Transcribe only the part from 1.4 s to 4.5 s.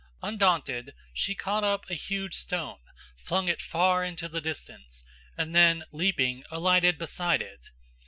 up a huge stone, flung it far into the